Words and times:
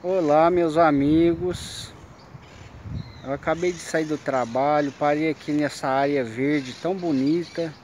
Olá 0.00 0.48
meus 0.48 0.76
amigos. 0.76 1.92
Eu 3.24 3.32
acabei 3.32 3.72
de 3.72 3.80
sair 3.80 4.04
do 4.04 4.16
trabalho 4.16 4.92
Parei 4.96 5.28
aqui 5.28 5.50
nessa 5.50 5.88
área 5.88 6.22
verde 6.22 6.72
tão 6.80 6.94
bonita. 6.94 7.74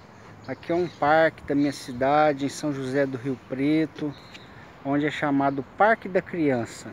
Aqui 0.46 0.71
é 0.71 0.77
um 0.77 0.87
parque 0.87 1.42
da 1.42 1.56
minha 1.56 1.72
cidade 1.72 2.46
Em 2.46 2.48
São 2.48 2.72
José 2.72 3.04
do 3.04 3.19
Rio 3.19 3.37
Preto 3.48 4.14
Onde 4.85 5.06
é 5.06 5.11
chamado 5.11 5.64
Parque 5.77 6.08
da 6.08 6.22
Criança 6.22 6.93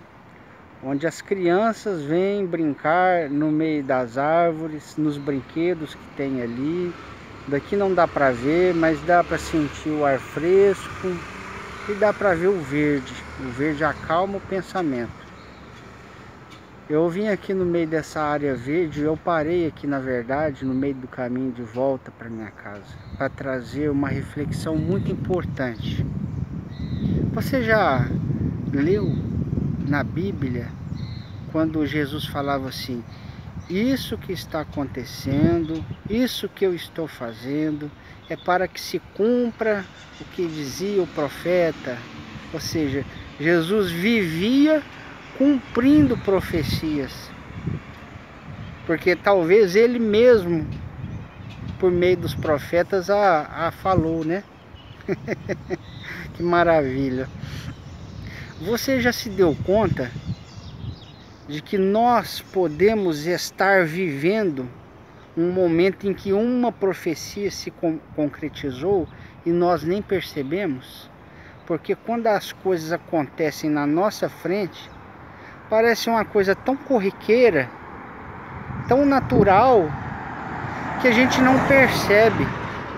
Onde 0.84 1.06
as 1.06 1.22
crianças 1.22 2.02
vêm 2.02 2.44
brincar 2.44 3.30
no 3.30 3.52
meio 3.52 3.84
das 3.84 4.18
árvores 4.18 4.98
Nos 4.98 5.20
brinquedos 5.20 5.94
que 5.94 6.16
tem 6.18 6.42
ali. 6.42 6.92
Daqui 7.48 7.76
não 7.76 7.94
dá 7.94 8.08
para 8.08 8.32
ver, 8.32 8.74
mas 8.74 9.00
dá 9.04 9.24
para 9.24 9.38
sentir 9.38 9.90
o 9.90 10.04
ar 10.04 10.18
fresco 10.18 11.16
e 11.88 11.94
dá 11.94 12.12
para 12.12 12.34
ver 12.34 12.48
o 12.48 12.60
verde. 12.60 13.14
O 13.44 13.50
verde 13.50 13.84
acalma 13.84 14.38
o 14.38 14.42
pensamento. 14.42 15.12
Eu 16.88 17.10
vim 17.10 17.28
aqui 17.28 17.56
no 17.56 17.66
meio 17.66 17.88
dessa 17.88 18.22
área 18.22 18.54
verde, 18.54 19.02
eu 19.02 19.18
parei 19.18 19.66
aqui 19.66 19.88
na 19.88 19.98
verdade, 19.98 20.64
no 20.64 20.76
meio 20.76 20.94
do 20.94 21.08
caminho 21.08 21.52
de 21.52 21.64
volta 21.64 22.12
para 22.12 22.30
minha 22.30 22.52
casa, 22.52 22.84
para 23.18 23.30
trazer 23.30 23.90
uma 23.90 24.10
reflexão 24.10 24.76
muito 24.76 25.12
importante. 25.12 26.06
Você 27.34 27.64
já 27.64 28.08
leu 28.72 29.12
na 29.88 30.04
Bíblia 30.04 30.68
quando 31.52 31.84
Jesus 31.86 32.26
falava 32.26 32.70
assim: 32.70 33.04
Isso 33.68 34.20
que 34.20 34.34
está 34.34 34.62
acontecendo, 34.62 35.84
isso 36.08 36.48
que 36.48 36.64
eu 36.64 36.76
estou 36.76 37.08
fazendo, 37.08 37.90
é 38.30 38.36
para 38.36 38.68
que 38.68 38.80
se 38.80 39.00
cumpra 39.16 39.84
o 40.20 40.26
que 40.26 40.46
dizia 40.46 41.02
o 41.02 41.08
profeta. 41.08 41.98
Ou 42.54 42.60
seja, 42.60 43.06
Jesus 43.40 43.92
vivia 43.92 44.82
cumprindo 45.38 46.18
profecias. 46.18 47.32
Porque 48.86 49.16
talvez 49.16 49.76
ele 49.76 50.00
mesmo, 50.00 50.68
por 51.80 51.92
meio 51.92 52.18
dos 52.18 52.36
profetas, 52.36 53.10
a, 53.10 53.68
a 53.68 53.72
falou, 53.72 54.24
né? 54.24 54.44
que 56.34 56.44
maravilha. 56.44 57.28
Você 58.62 59.02
já 59.02 59.12
se 59.12 59.30
deu 59.30 59.56
conta 59.66 60.12
de 61.48 61.62
que 61.62 61.78
nós 61.78 62.40
podemos 62.40 63.26
estar 63.26 63.86
vivendo 63.86 64.70
um 65.36 65.52
momento 65.52 66.08
em 66.08 66.14
que 66.14 66.32
uma 66.32 66.72
profecia 66.72 67.50
se 67.52 67.70
con 67.72 68.00
concretizou 68.16 69.08
e 69.46 69.50
nós 69.50 69.84
nem 69.84 70.02
percebemos? 70.02 71.11
Porque 71.72 71.96
quando 71.96 72.28
as 72.28 72.52
coisas 72.52 72.92
acontecem 72.92 73.70
na 73.70 73.88
nossa 73.88 74.28
frente, 74.28 74.92
parece 75.70 76.10
uma 76.10 76.26
coisa 76.26 76.54
tão 76.54 76.76
corriqueira, 76.76 77.70
tão 78.90 79.06
natural, 79.06 79.90
que 81.02 81.08
a 81.08 81.14
gente 81.14 81.40
não 81.40 81.58
percebe. 81.70 82.46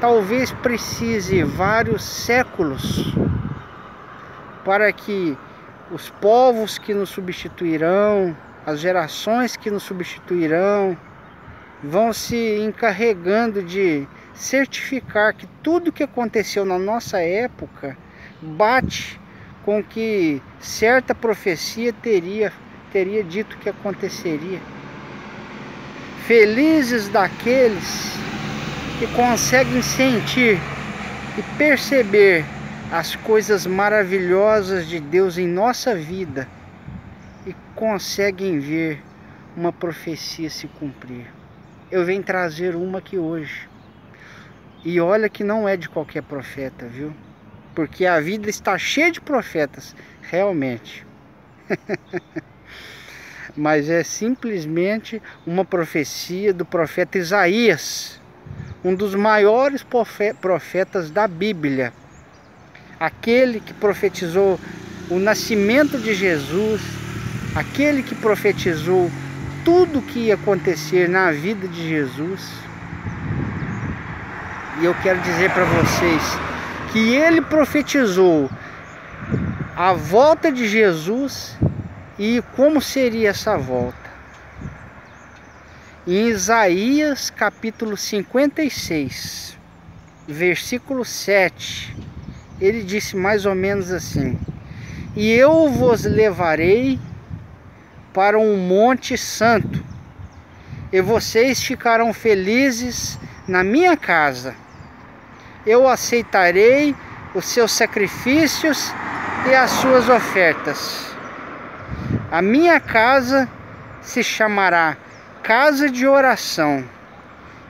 Talvez 0.01 0.51
precise 0.51 1.43
vários 1.43 2.03
séculos 2.03 3.13
para 4.65 4.91
que 4.91 5.37
os 5.91 6.09
povos 6.09 6.79
que 6.79 6.95
nos 6.95 7.11
substituirão, 7.11 8.35
as 8.65 8.79
gerações 8.79 9.55
que 9.55 9.69
nos 9.69 9.83
substituirão, 9.83 10.97
vão 11.83 12.11
se 12.11 12.57
encarregando 12.57 13.61
de 13.61 14.07
certificar 14.33 15.35
que 15.35 15.45
tudo 15.61 15.91
que 15.91 16.01
aconteceu 16.01 16.65
na 16.65 16.79
nossa 16.79 17.19
época 17.19 17.95
bate 18.43 19.19
com 19.63 19.79
o 19.79 19.83
que 19.83 20.41
certa 20.59 21.15
profecia 21.15 21.93
teria, 21.93 22.51
teria 22.91 23.23
dito 23.23 23.57
que 23.57 23.69
aconteceria. 23.69 24.59
Felizes 26.27 27.09
daqueles 27.09 28.13
que 28.99 29.07
conseguem 29.15 29.81
sentir 29.81 30.59
e 31.37 31.57
perceber 31.57 32.45
as 32.91 33.15
coisas 33.15 33.65
maravilhosas 33.65 34.87
de 34.87 34.99
Deus 34.99 35.37
em 35.37 35.47
nossa 35.47 35.95
vida 35.95 36.47
e 37.47 37.55
conseguem 37.75 38.59
ver 38.59 39.01
uma 39.55 39.73
profecia 39.73 40.49
se 40.49 40.67
cumprir 40.67 41.27
eu 41.93 42.03
venho 42.03 42.23
trazer 42.23 42.75
uma 42.75 42.97
aqui 42.97 43.19
hoje. 43.19 43.69
E 44.83 44.99
olha 44.99 45.29
que 45.29 45.43
não 45.43 45.69
é 45.69 45.77
de 45.77 45.87
qualquer 45.87 46.23
profeta, 46.23 46.87
viu? 46.87 47.13
Porque 47.75 48.05
a 48.05 48.19
vida 48.19 48.49
está 48.49 48.77
cheia 48.77 49.11
de 49.11 49.19
profetas, 49.19 49.95
realmente. 50.21 51.05
Mas 53.55 53.89
é 53.89 54.03
simplesmente 54.03 55.21
uma 55.45 55.63
profecia 55.63 56.53
do 56.53 56.65
profeta 56.65 57.17
Isaías, 57.17 58.19
um 58.83 58.95
dos 58.95 59.15
maiores 59.15 59.85
profetas 60.41 61.09
da 61.09 61.27
Bíblia. 61.27 61.93
Aquele 62.99 63.59
que 63.59 63.73
profetizou 63.73 64.59
o 65.09 65.19
nascimento 65.19 65.97
de 65.97 66.13
Jesus, 66.13 66.81
aquele 67.55 68.01
que 68.01 68.15
profetizou 68.15 69.11
tudo 69.63 70.01
que 70.01 70.19
ia 70.19 70.35
acontecer 70.35 71.07
na 71.07 71.31
vida 71.31 71.67
de 71.67 71.89
Jesus. 71.89 72.41
E 74.81 74.85
eu 74.85 74.95
quero 74.95 75.19
dizer 75.21 75.51
para 75.51 75.65
vocês 75.65 76.52
que 76.93 77.15
ele 77.15 77.41
profetizou 77.41 78.47
a 79.75 79.93
volta 79.93 80.51
de 80.51 80.67
Jesus 80.67 81.57
e 82.19 82.39
como 82.55 82.79
seria 82.79 83.31
essa 83.31 83.57
volta. 83.57 83.97
Em 86.05 86.27
Isaías 86.27 87.31
capítulo 87.31 87.97
56, 87.97 89.57
versículo 90.27 91.03
7, 91.03 91.97
ele 92.61 92.83
disse 92.83 93.17
mais 93.17 93.47
ou 93.47 93.55
menos 93.55 93.91
assim: 93.91 94.37
E 95.15 95.31
eu 95.31 95.69
vos 95.71 96.03
levarei 96.03 96.99
para 98.13 98.37
um 98.37 98.55
monte 98.55 99.17
santo, 99.17 99.83
e 100.91 101.01
vocês 101.01 101.63
ficarão 101.63 102.13
felizes 102.13 103.17
na 103.47 103.63
minha 103.63 103.97
casa. 103.97 104.62
Eu 105.65 105.87
aceitarei 105.87 106.95
os 107.33 107.45
seus 107.45 107.71
sacrifícios 107.71 108.93
e 109.49 109.55
as 109.55 109.71
suas 109.71 110.09
ofertas. 110.09 111.15
A 112.31 112.41
minha 112.41 112.79
casa 112.79 113.49
se 114.01 114.23
chamará 114.23 114.97
casa 115.43 115.89
de 115.89 116.07
oração, 116.07 116.83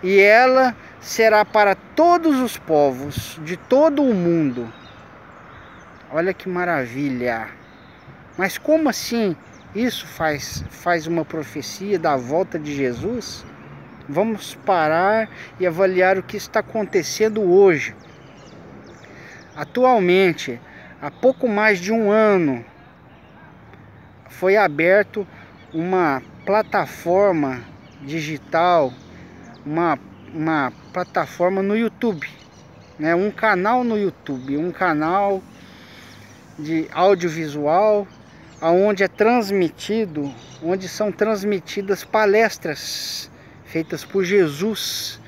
e 0.03 0.19
ela 0.19 0.75
será 1.01 1.43
para 1.43 1.73
todos 1.73 2.39
os 2.39 2.55
povos 2.55 3.39
de 3.43 3.57
todo 3.57 4.03
o 4.03 4.13
mundo. 4.13 4.71
Olha 6.11 6.33
que 6.33 6.47
maravilha! 6.47 7.47
Mas 8.37 8.57
como 8.57 8.89
assim 8.89 9.35
isso 9.73 10.05
faz, 10.05 10.63
faz 10.69 11.07
uma 11.07 11.25
profecia 11.25 11.97
da 11.97 12.15
volta 12.15 12.59
de 12.59 12.75
Jesus? 12.75 13.43
Vamos 14.07 14.53
parar 14.65 15.29
e 15.57 15.65
avaliar 15.65 16.17
o 16.17 16.23
que 16.23 16.35
está 16.35 16.59
acontecendo 16.59 17.41
hoje. 17.41 17.95
Atualmente, 19.55 20.59
há 21.01 21.09
pouco 21.09 21.47
mais 21.47 21.79
de 21.79 21.91
um 21.91 22.11
ano, 22.11 22.65
foi 24.27 24.57
aberto 24.57 25.25
uma 25.73 26.21
plataforma 26.45 27.61
digital, 28.01 28.91
uma, 29.65 29.97
uma 30.33 30.73
plataforma 30.91 31.63
no 31.63 31.77
YouTube, 31.77 32.27
né? 32.99 33.15
um 33.15 33.31
canal 33.31 33.85
no 33.85 33.97
YouTube, 33.97 34.57
um 34.57 34.71
canal 34.71 35.41
de 36.59 36.89
audiovisual 36.91 38.05
aonde 38.59 39.03
é 39.03 39.07
transmitido, 39.07 40.33
onde 40.61 40.89
são 40.89 41.11
transmitidas 41.11 42.03
palestras 42.03 43.31
feitas 43.73 44.05
por 44.05 44.23
Jesus 44.23 45.19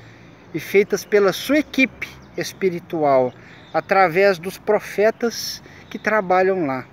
e 0.54 0.60
feitas 0.60 1.04
pela 1.04 1.32
sua 1.32 1.58
equipe 1.58 2.08
espiritual, 2.36 3.34
através 3.74 4.38
dos 4.38 4.56
profetas 4.56 5.60
que 5.90 5.98
trabalham 5.98 6.64
lá. 6.64 6.86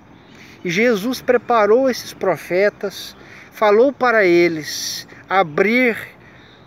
E 0.65 0.69
Jesus 0.71 1.21
preparou 1.21 1.87
esses 1.87 2.11
profetas, 2.11 3.15
falou 3.51 3.93
para 3.93 4.25
eles 4.25 5.07
abrir 5.29 5.95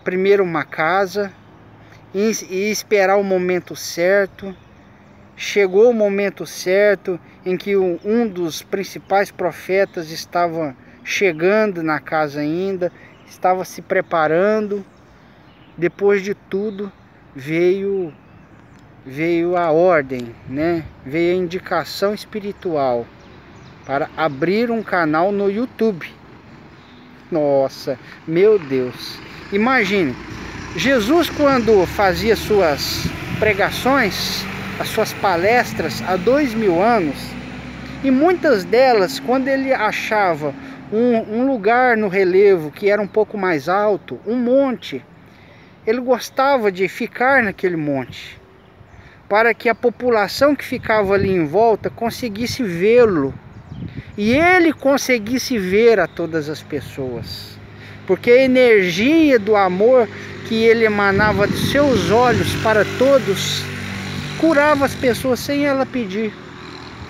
primeiro 0.05 0.41
uma 0.41 0.63
casa 0.63 1.33
e 2.15 2.31
esperar 2.71 3.17
o 3.17 3.23
momento 3.23 3.75
certo 3.75 4.55
chegou 5.37 5.91
o 5.91 5.93
momento 5.93 6.47
certo 6.47 7.19
em 7.45 7.55
que 7.55 7.77
um 7.77 8.27
dos 8.27 8.63
principais 8.63 9.29
profetas 9.29 10.09
estava 10.09 10.75
chegando 11.03 11.83
na 11.83 11.99
casa 11.99 12.39
ainda, 12.39 12.91
estava 13.29 13.63
se 13.65 13.81
preparando. 13.81 14.85
Depois 15.77 16.23
de 16.23 16.33
tudo, 16.33 16.91
veio 17.35 18.13
veio 19.05 19.55
a 19.55 19.71
ordem, 19.71 20.35
né? 20.49 20.83
Veio 21.05 21.33
a 21.33 21.37
indicação 21.43 22.13
espiritual. 22.13 23.05
para 23.87 24.09
abrir 24.17 24.69
um 24.69 24.83
canal 24.83 25.31
no 25.31 25.49
YouTube. 25.49 26.05
Nossa, 27.31 27.97
meu 28.27 28.59
Deus. 28.59 29.17
Imagine, 29.53 30.13
Jesus 30.75 31.29
quando 31.29 31.85
fazia 31.85 32.35
suas 32.35 33.05
pregações, 33.39 34.43
as 34.77 34.89
suas 34.89 35.13
palestras 35.13 36.03
há 36.05 36.17
dois 36.17 36.53
mil 36.53 36.81
anos, 36.81 37.15
e 38.03 38.11
muitas 38.11 38.65
delas, 38.65 39.21
quando 39.21 39.47
ele 39.47 39.73
achava 39.73 40.53
um, 40.91 41.41
um 41.41 41.47
lugar 41.47 41.97
no 41.97 42.07
relevo 42.07 42.71
que 42.71 42.89
era 42.89 43.01
um 43.01 43.07
pouco 43.07 43.37
mais 43.37 43.67
alto, 43.67 44.19
um 44.25 44.35
monte, 44.35 45.03
ele 45.85 45.99
gostava 45.99 46.71
de 46.71 46.87
ficar 46.87 47.43
naquele 47.43 47.75
monte, 47.75 48.39
para 49.27 49.53
que 49.53 49.69
a 49.69 49.75
população 49.75 50.55
que 50.55 50.63
ficava 50.63 51.13
ali 51.13 51.29
em 51.29 51.45
volta 51.45 51.89
conseguisse 51.89 52.63
vê-lo 52.63 53.33
e 54.17 54.33
ele 54.33 54.73
conseguisse 54.73 55.57
ver 55.57 55.99
a 55.99 56.07
todas 56.07 56.49
as 56.49 56.61
pessoas. 56.61 57.57
Porque 58.05 58.31
a 58.31 58.43
energia 58.43 59.37
do 59.37 59.55
amor 59.55 60.07
que 60.47 60.63
ele 60.63 60.85
emanava 60.85 61.45
dos 61.45 61.71
seus 61.71 62.09
olhos 62.09 62.55
para 62.63 62.85
todos 62.97 63.63
curava 64.39 64.85
as 64.85 64.95
pessoas 64.95 65.39
sem 65.39 65.65
ela 65.65 65.85
pedir. 65.85 66.33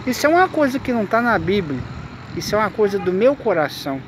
Isso 0.08 0.26
é 0.26 0.30
uma 0.30 0.50
coisa 0.50 0.80
que 0.80 0.92
não 0.92 1.04
está 1.04 1.22
na 1.22 1.38
Bíblia. 1.38 1.97
Isso 2.38 2.54
é 2.54 2.60
uma 2.60 2.70
coisa 2.70 3.00
do 3.00 3.12
meu 3.12 3.36
coração. 3.36 4.00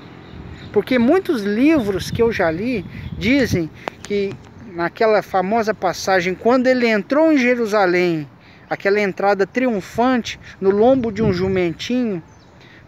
Porque 0.72 1.00
muitos 1.00 1.42
livros 1.42 2.12
que 2.12 2.22
eu 2.22 2.32
já 2.32 2.52
li 2.52 2.86
dizem 3.18 3.72
que 4.04 4.36
naquela 4.68 5.24
famosa 5.24 5.74
passagem, 5.74 6.36
quando 6.36 6.68
ele 6.68 6.88
entrou 6.88 7.32
em 7.32 7.40
Jerusalém, 7.40 8.30
aquela 8.70 9.02
entrada 9.02 9.48
triunfante 9.48 10.40
no 10.62 10.70
lombo 10.70 11.12
de 11.12 11.24
um 11.24 11.34
jumentinho, 11.34 12.22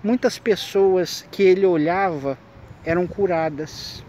muitas 0.04 0.38
pessoas 0.38 1.26
que 1.32 1.42
ele 1.42 1.66
olhava 1.66 2.38
eram 2.86 3.08
curadas. 3.08 4.06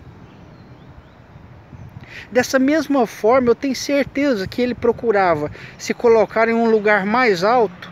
Dessa 2.31 2.59
mesma 2.59 3.07
forma, 3.07 3.49
eu 3.49 3.55
tenho 3.55 3.75
certeza 3.75 4.47
que 4.47 4.61
ele 4.61 4.75
procurava 4.75 5.51
se 5.79 5.95
colocar 5.95 6.47
em 6.47 6.53
um 6.53 6.69
lugar 6.71 7.07
mais 7.07 7.43
alto 7.43 7.91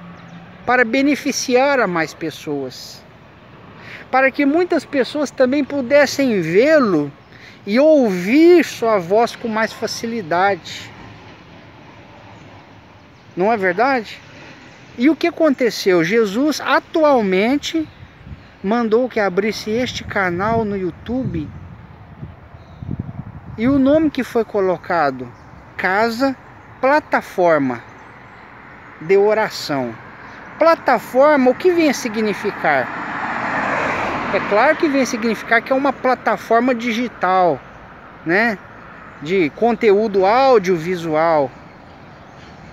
para 0.67 0.85
beneficiar 0.85 1.81
a 1.81 1.87
mais 1.87 2.13
pessoas. 2.13 3.03
Para 4.11 4.31
que 4.31 4.45
muitas 4.45 4.85
pessoas 4.85 5.31
também 5.31 5.65
pudessem 5.65 6.41
vê-lo 6.41 7.13
e 7.67 7.79
ouvir 7.79 8.65
sua 8.65 8.99
voz 8.99 9.37
com 9.37 9.49
mais 9.49 9.73
facilidade. 9.73 10.91
Não 13.37 13.53
é 13.53 13.57
verdade? 13.57 14.19
E 14.99 15.09
o 15.09 15.17
que 15.17 15.29
aconteceu? 15.29 16.03
Jesus 16.03 16.61
atualmente 16.61 17.89
mandou 18.63 19.09
que 19.09 19.21
abrisse 19.21 19.71
este 19.71 20.05
canal 20.05 20.65
no 20.65 20.77
YouTube. 20.77 21.49
E 23.57 23.69
o 23.69 23.79
nome 23.79 24.11
que 24.11 24.25
foi 24.25 24.45
colocado? 24.45 25.31
Casa 25.77 26.37
Plataforma 26.81 27.83
de 29.01 29.17
Oração. 29.17 29.95
Plataforma, 30.59 31.51
o 31.51 31.55
que 31.55 31.71
vem 31.71 31.89
a 31.89 31.95
significar? 31.95 33.10
É 34.33 34.41
claro 34.49 34.77
que 34.77 34.89
vem 34.89 35.05
significar 35.05 35.61
que 35.61 35.73
é 35.73 35.77
uma 35.77 35.93
plataforma 35.93 36.75
digital, 36.75 37.61
né? 38.25 38.57
De 39.21 39.51
conteúdo 39.51 40.25
audiovisual. 40.25 41.51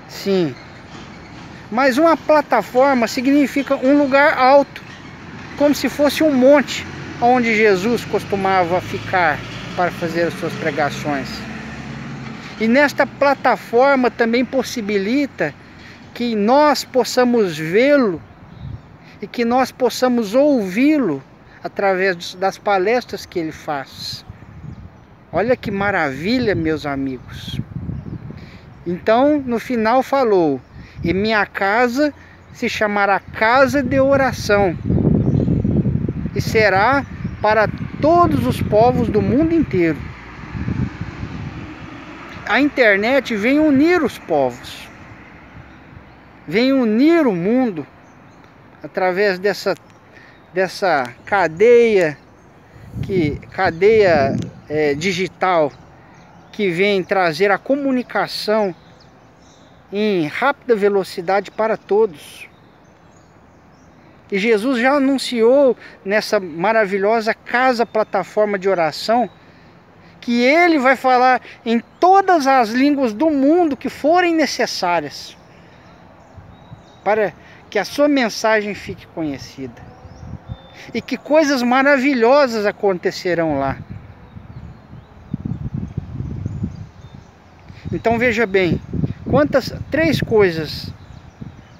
Sim, 0.07 0.55
mas 1.71 1.97
uma 1.97 2.15
plataforma 2.15 3.07
significa 3.07 3.75
um 3.75 3.97
lugar 3.97 4.37
alto, 4.37 4.81
como 5.57 5.75
se 5.75 5.89
fosse 5.89 6.23
um 6.23 6.33
monte 6.33 6.85
onde 7.19 7.55
Jesus 7.55 8.05
costumava 8.05 8.79
ficar 8.79 9.37
para 9.75 9.91
fazer 9.91 10.23
as 10.23 10.33
suas 10.35 10.53
pregações. 10.53 11.27
E 12.59 12.67
nesta 12.67 13.05
plataforma 13.05 14.09
também 14.09 14.45
possibilita 14.45 15.53
que 16.13 16.35
nós 16.35 16.83
possamos 16.83 17.57
vê-lo 17.57 18.21
e 19.21 19.27
que 19.27 19.43
nós 19.43 19.71
possamos 19.71 20.33
ouvi-lo 20.33 21.21
através 21.67 22.33
das 22.35 22.57
palestras 22.57 23.25
que 23.25 23.39
ele 23.39 23.51
faz. 23.51 24.25
Olha 25.31 25.55
que 25.55 25.69
maravilha, 25.69 26.55
meus 26.55 26.85
amigos. 26.85 27.59
Então, 28.85 29.43
no 29.45 29.59
final 29.59 30.01
falou: 30.01 30.59
e 31.03 31.13
minha 31.13 31.45
casa 31.45 32.13
se 32.53 32.67
chamará 32.67 33.19
casa 33.19 33.83
de 33.83 33.99
oração 33.99 34.75
e 36.35 36.41
será 36.41 37.05
para 37.41 37.67
todos 38.01 38.45
os 38.47 38.61
povos 38.61 39.09
do 39.09 39.21
mundo 39.21 39.53
inteiro. 39.53 39.99
A 42.47 42.59
internet 42.61 43.35
vem 43.35 43.59
unir 43.59 44.01
os 44.01 44.17
povos, 44.17 44.89
vem 46.47 46.71
unir 46.71 47.27
o 47.27 47.33
mundo 47.33 47.85
através 48.81 49.37
dessa, 49.37 49.75
dessa 50.53 51.13
cadeia 51.25 52.17
que 53.03 53.39
cadeia 53.51 54.35
é, 54.69 54.93
digital 54.93 55.71
que 56.51 56.69
vem 56.69 57.03
trazer 57.03 57.51
a 57.51 57.57
comunicação 57.57 58.73
em 59.91 60.27
rápida 60.27 60.75
velocidade 60.75 61.51
para 61.51 61.77
todos. 61.77 62.49
E 64.31 64.37
Jesus 64.37 64.79
já 64.79 64.93
anunciou 64.93 65.77
nessa 66.03 66.39
maravilhosa 66.39 67.33
casa 67.33 67.85
plataforma 67.85 68.59
de 68.59 68.67
oração 68.67 69.29
que 70.19 70.43
ele 70.43 70.77
vai 70.77 70.97
falar 70.97 71.41
em 71.65 71.79
todas 71.99 72.47
as 72.47 72.69
línguas 72.69 73.13
do 73.13 73.29
mundo 73.29 73.77
que 73.77 73.87
forem 73.87 74.35
necessárias 74.35 75.37
para 77.03 77.31
que 77.69 77.79
a 77.79 77.85
sua 77.85 78.09
mensagem 78.09 78.73
fique 78.73 79.07
conhecida. 79.07 79.96
E 80.93 81.01
que 81.01 81.17
coisas 81.17 81.61
maravilhosas 81.61 82.65
acontecerão 82.65 83.59
lá. 83.59 83.77
Então 87.91 88.19
veja 88.19 88.45
bem, 88.45 88.81
Quantas? 89.29 89.73
Três 89.91 90.21
coisas. 90.21 90.87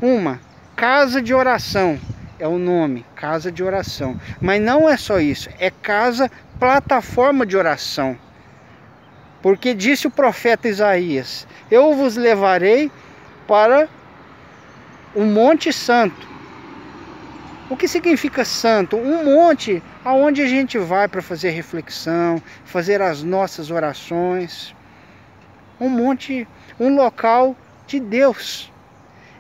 Uma, 0.01 0.39
casa 0.75 1.21
de 1.21 1.33
oração. 1.33 1.97
É 2.37 2.47
o 2.47 2.57
nome, 2.57 3.05
casa 3.15 3.51
de 3.51 3.63
oração. 3.63 4.19
Mas 4.39 4.61
não 4.61 4.87
é 4.87 4.97
só 4.97 5.19
isso, 5.19 5.49
é 5.57 5.71
casa 5.71 6.29
plataforma 6.59 7.45
de 7.45 7.57
oração. 7.57 8.17
Porque 9.41 9.73
disse 9.73 10.07
o 10.07 10.11
profeta 10.11 10.67
Isaías: 10.67 11.47
Eu 11.71 11.95
vos 11.95 12.15
levarei 12.15 12.91
para 13.47 13.87
o 15.15 15.23
Monte 15.23 15.71
Santo. 15.71 16.27
O 17.69 17.75
que 17.75 17.87
significa 17.87 18.45
santo? 18.45 18.95
Um 18.95 19.25
monte 19.25 19.83
aonde 20.03 20.41
a 20.41 20.47
gente 20.47 20.77
vai 20.77 21.07
para 21.07 21.21
fazer 21.21 21.49
reflexão, 21.49 22.41
fazer 22.63 23.01
as 23.01 23.23
nossas 23.23 23.69
orações. 23.69 24.73
Um 25.79 25.89
monte 25.89 26.47
um 26.79 26.95
local 26.95 27.55
de 27.85 27.99
Deus. 27.99 28.71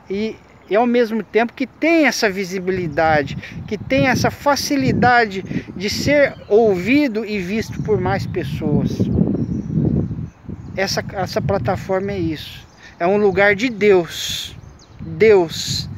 E, 0.09 0.35
e 0.69 0.75
ao 0.75 0.85
mesmo 0.85 1.23
tempo 1.23 1.53
que 1.53 1.65
tem 1.65 2.05
essa 2.05 2.29
visibilidade, 2.29 3.37
que 3.67 3.77
tem 3.77 4.07
essa 4.07 4.29
facilidade 4.29 5.41
de 5.75 5.89
ser 5.89 6.35
ouvido 6.49 7.25
e 7.25 7.39
visto 7.39 7.81
por 7.81 7.99
mais 7.99 8.25
pessoas. 8.25 8.89
Essa, 10.75 11.03
essa 11.13 11.41
plataforma 11.41 12.11
é 12.11 12.19
isso. 12.19 12.67
É 12.99 13.07
um 13.07 13.17
lugar 13.17 13.55
de 13.55 13.69
Deus. 13.69 14.55
Deus, 14.99 15.89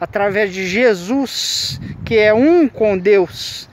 através 0.00 0.52
de 0.52 0.66
Jesus, 0.66 1.80
que 2.04 2.16
é 2.16 2.32
um 2.32 2.68
com 2.68 2.96
Deus, 2.96 3.68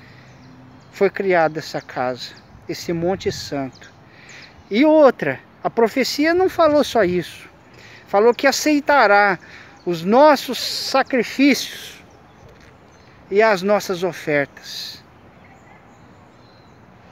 foi 0.91 1.10
criada 1.10 1.60
essa 1.60 1.82
casa, 1.82 2.32
esse 2.67 2.91
Monte 2.94 3.32
Santo. 3.32 3.91
E 4.70 4.86
outra, 4.86 5.39
a 5.63 5.70
profecia 5.70 6.34
não 6.34 6.50
falou 6.50 6.84
só 6.84 7.03
isso. 7.03 7.50
Falou 8.08 8.34
que 8.34 8.48
aceitará 8.48 9.38
os 9.86 10.03
nossos 10.03 10.58
sacrifícios 10.58 12.03
e 13.29 13.41
as 13.41 13.62
nossas 13.62 14.03
ofertas. 14.03 15.03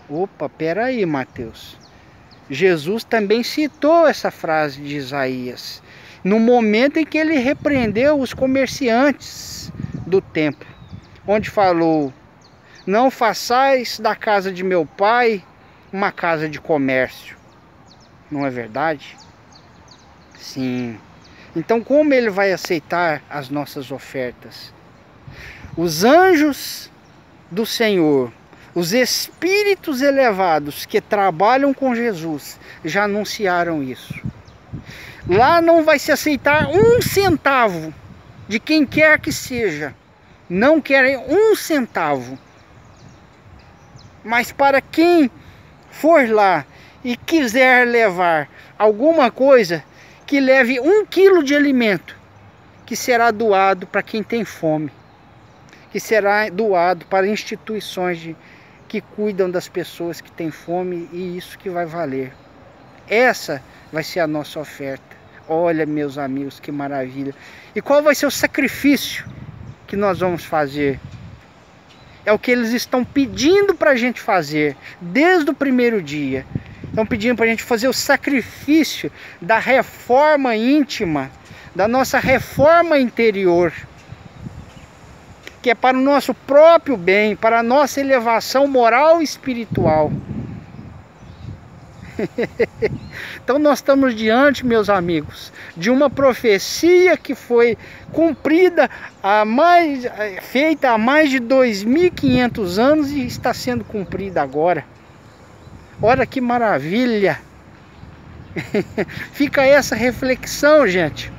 Opa, 0.09 0.49
peraí, 0.49 1.05
Mateus. 1.05 1.77
Jesus 2.49 3.03
também 3.03 3.43
citou 3.43 4.07
essa 4.07 4.29
frase 4.29 4.81
de 4.81 4.95
Isaías 4.95 5.81
no 6.23 6.39
momento 6.39 6.97
em 6.97 7.05
que 7.05 7.17
ele 7.17 7.37
repreendeu 7.37 8.19
os 8.19 8.33
comerciantes 8.33 9.71
do 10.07 10.21
templo, 10.21 10.67
onde 11.27 11.49
falou: 11.49 12.13
Não 12.87 13.11
façais 13.11 13.99
da 13.99 14.15
casa 14.15 14.51
de 14.51 14.63
meu 14.63 14.85
pai 14.85 15.43
uma 15.91 16.11
casa 16.11 16.47
de 16.47 16.59
comércio. 16.59 17.37
Não 18.31 18.45
é 18.45 18.49
verdade? 18.49 19.15
Sim. 20.39 20.97
Então, 21.55 21.83
como 21.83 22.13
ele 22.13 22.29
vai 22.29 22.51
aceitar 22.51 23.21
as 23.29 23.49
nossas 23.49 23.91
ofertas? 23.91 24.73
Os 25.77 26.03
anjos 26.03 26.89
do 27.51 27.65
Senhor, 27.65 28.31
os 28.73 28.91
espíritos 28.91 30.01
elevados 30.01 30.85
que 30.85 30.99
trabalham 30.99 31.73
com 31.73 31.93
Jesus 31.93 32.59
já 32.83 33.03
anunciaram 33.03 33.83
isso. 33.83 34.19
Lá 35.27 35.61
não 35.61 35.83
vai 35.83 35.97
se 35.97 36.11
aceitar 36.11 36.67
um 36.67 37.01
centavo 37.01 37.93
de 38.47 38.59
quem 38.59 38.85
quer 38.85 39.17
que 39.19 39.31
seja. 39.31 39.95
Não 40.49 40.81
querem 40.81 41.17
um 41.17 41.55
centavo. 41.55 42.37
Mas 44.21 44.51
para 44.51 44.81
quem 44.81 45.31
for 45.89 46.29
lá 46.29 46.65
e 47.03 47.15
quiser 47.15 47.87
levar 47.87 48.49
alguma 48.77 49.31
coisa, 49.31 49.83
que 50.25 50.41
leve 50.41 50.79
um 50.81 51.05
quilo 51.05 51.41
de 51.41 51.55
alimento, 51.55 52.17
que 52.85 52.95
será 52.95 53.31
doado 53.31 53.87
para 53.87 54.03
quem 54.03 54.21
tem 54.21 54.43
fome, 54.43 54.91
que 55.89 55.99
será 56.01 56.49
doado 56.49 57.05
para 57.05 57.27
instituições 57.27 58.19
de, 58.19 58.35
que 58.89 58.99
cuidam 58.99 59.49
das 59.49 59.69
pessoas 59.69 60.19
que 60.19 60.31
têm 60.31 60.51
fome 60.51 61.07
e 61.13 61.37
isso 61.37 61.57
que 61.57 61.69
vai 61.69 61.85
valer. 61.85 62.42
Essa 63.13 63.61
vai 63.91 64.03
ser 64.03 64.21
a 64.21 64.27
nossa 64.27 64.59
oferta. 64.59 65.15
Olha, 65.47 65.85
meus 65.85 66.17
amigos, 66.17 66.59
que 66.59 66.71
maravilha. 66.71 67.35
E 67.75 67.79
qual 67.81 68.01
vai 68.01 68.15
ser 68.15 68.25
o 68.25 68.31
sacrifício 68.31 69.23
que 69.85 69.95
nós 69.95 70.19
vamos 70.19 70.43
fazer? 70.43 70.99
É 72.25 72.33
o 72.33 72.39
que 72.39 72.49
eles 72.49 72.71
estão 72.71 73.05
pedindo 73.05 73.75
para 73.75 73.91
a 73.91 73.95
gente 73.95 74.19
fazer 74.19 74.75
desde 74.99 75.51
o 75.51 75.53
primeiro 75.53 76.01
dia. 76.01 76.43
Estão 76.85 77.05
pedindo 77.05 77.35
para 77.35 77.45
a 77.45 77.49
gente 77.49 77.61
fazer 77.61 77.87
o 77.87 77.93
sacrifício 77.93 79.11
da 79.39 79.59
reforma 79.59 80.55
íntima, 80.55 81.29
da 81.75 81.87
nossa 81.87 82.17
reforma 82.17 82.97
interior, 82.97 83.71
que 85.61 85.69
é 85.69 85.75
para 85.75 85.95
o 85.95 86.01
nosso 86.01 86.33
próprio 86.33 86.97
bem, 86.97 87.35
para 87.35 87.59
a 87.59 87.63
nossa 87.63 87.99
elevação 87.99 88.67
moral 88.67 89.21
e 89.21 89.23
espiritual. 89.23 90.11
então 93.43 93.57
nós 93.59 93.79
estamos 93.79 94.15
diante, 94.15 94.65
meus 94.65 94.89
amigos, 94.89 95.51
de 95.75 95.89
uma 95.89 96.09
profecia 96.09 97.17
que 97.17 97.35
foi 97.35 97.77
cumprida 98.11 98.89
há 99.21 99.43
mais 99.45 100.05
feita 100.41 100.91
há 100.91 100.97
mais 100.97 101.29
de 101.29 101.39
2500 101.39 102.79
anos 102.79 103.11
e 103.11 103.25
está 103.25 103.53
sendo 103.53 103.83
cumprida 103.83 104.41
agora. 104.41 104.85
Olha 106.01 106.25
que 106.25 106.41
maravilha! 106.41 107.39
Fica 109.33 109.63
essa 109.63 109.95
reflexão, 109.95 110.87
gente. 110.87 111.31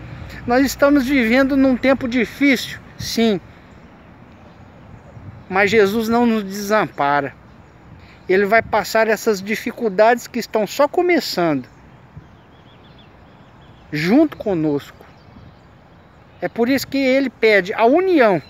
Nós 0.46 0.64
estamos 0.64 1.06
vivendo 1.06 1.56
num 1.56 1.76
tempo 1.76 2.08
difícil, 2.08 2.78
sim. 2.98 3.40
Mas 5.48 5.70
Jesus 5.70 6.08
não 6.08 6.26
nos 6.26 6.42
desampara 6.42 7.43
ele 8.28 8.46
vai 8.46 8.62
passar 8.62 9.08
essas 9.08 9.42
dificuldades 9.42 10.26
que 10.26 10.38
estão 10.38 10.66
só 10.66 10.88
começando 10.88 11.68
junto 13.92 14.36
conosco. 14.36 15.04
É 16.40 16.48
por 16.48 16.68
isso 16.68 16.86
que 16.86 16.98
ele 16.98 17.30
pede 17.30 17.72
a 17.72 17.84
união, 17.84 18.42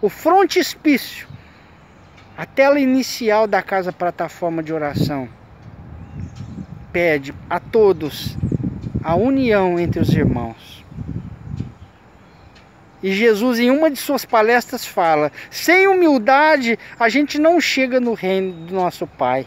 o 0.00 0.08
frontispício, 0.08 1.26
a 2.36 2.46
tela 2.46 2.78
inicial 2.78 3.46
da 3.46 3.60
casa 3.60 3.92
plataforma 3.92 4.62
de 4.62 4.72
oração. 4.72 5.28
Pede 6.92 7.34
a 7.50 7.58
todos 7.58 8.36
a 9.02 9.14
união 9.14 9.78
entre 9.78 10.00
os 10.00 10.10
irmãos. 10.10 10.84
E 13.02 13.12
Jesus, 13.12 13.58
em 13.60 13.70
uma 13.70 13.90
de 13.90 13.98
suas 13.98 14.24
palestras, 14.24 14.84
fala: 14.84 15.30
sem 15.50 15.86
humildade 15.86 16.78
a 16.98 17.08
gente 17.08 17.38
não 17.38 17.60
chega 17.60 18.00
no 18.00 18.14
reino 18.14 18.52
do 18.66 18.74
nosso 18.74 19.06
Pai. 19.06 19.46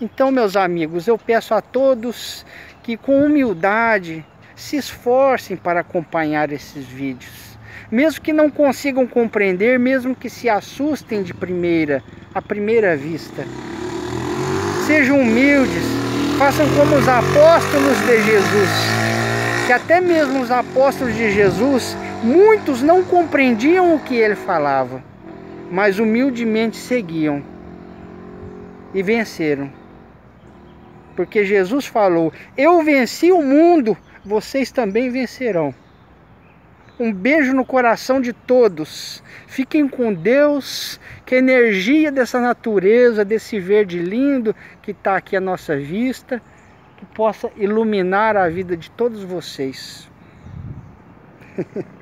Então, 0.00 0.30
meus 0.30 0.56
amigos, 0.56 1.06
eu 1.06 1.16
peço 1.16 1.54
a 1.54 1.60
todos 1.60 2.44
que 2.82 2.96
com 2.96 3.24
humildade 3.24 4.24
se 4.56 4.76
esforcem 4.76 5.56
para 5.56 5.80
acompanhar 5.80 6.50
esses 6.52 6.86
vídeos. 6.86 7.58
Mesmo 7.90 8.20
que 8.20 8.32
não 8.32 8.50
consigam 8.50 9.06
compreender, 9.06 9.78
mesmo 9.78 10.14
que 10.14 10.30
se 10.30 10.48
assustem 10.48 11.22
de 11.22 11.34
primeira, 11.34 12.02
à 12.34 12.40
primeira 12.40 12.96
vista. 12.96 13.44
Sejam 14.86 15.20
humildes, 15.20 15.84
façam 16.38 16.66
como 16.76 16.96
os 16.96 17.06
apóstolos 17.06 17.98
de 18.00 18.22
Jesus, 18.24 18.70
que 19.66 19.72
até 19.72 20.00
mesmo 20.00 20.40
os 20.40 20.50
apóstolos 20.50 21.14
de 21.14 21.30
Jesus 21.32 21.96
Muitos 22.22 22.82
não 22.82 23.02
compreendiam 23.02 23.96
o 23.96 23.98
que 23.98 24.14
ele 24.14 24.36
falava, 24.36 25.02
mas 25.68 25.98
humildemente 25.98 26.76
seguiam 26.76 27.42
e 28.94 29.02
venceram. 29.02 29.72
Porque 31.16 31.44
Jesus 31.44 31.84
falou: 31.84 32.32
Eu 32.56 32.80
venci 32.84 33.32
o 33.32 33.42
mundo, 33.42 33.96
vocês 34.24 34.70
também 34.70 35.10
vencerão. 35.10 35.74
Um 36.96 37.12
beijo 37.12 37.52
no 37.52 37.64
coração 37.64 38.20
de 38.20 38.32
todos. 38.32 39.20
Fiquem 39.48 39.88
com 39.88 40.14
Deus. 40.14 41.00
Que 41.26 41.34
a 41.34 41.38
energia 41.38 42.12
dessa 42.12 42.38
natureza, 42.38 43.24
desse 43.24 43.58
verde 43.58 43.98
lindo 43.98 44.54
que 44.80 44.92
está 44.92 45.16
aqui 45.16 45.34
à 45.34 45.40
nossa 45.40 45.76
vista, 45.76 46.40
que 46.98 47.06
possa 47.06 47.50
iluminar 47.56 48.36
a 48.36 48.48
vida 48.48 48.76
de 48.76 48.90
todos 48.92 49.24
vocês. 49.24 50.08